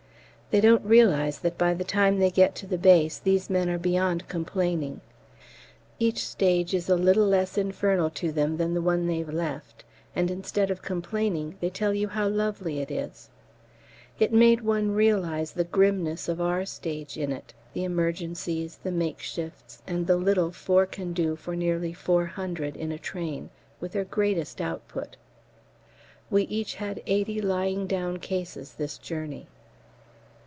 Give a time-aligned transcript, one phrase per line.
[0.51, 3.77] They don't realise that by the time they get to the base these men are
[3.77, 4.99] beyond complaining;
[5.97, 10.29] each stage is a little less infernal to them than the one they've left; and
[10.29, 13.29] instead of complaining, they tell you how lovely it is!
[14.19, 19.81] It made one realise the grimness of our stage in it the emergencies, the makeshifts,
[19.87, 24.59] and the little four can do for nearly 400 in a train with their greatest
[24.59, 25.15] output.
[26.29, 29.47] We each had 80 lying down cases this journey.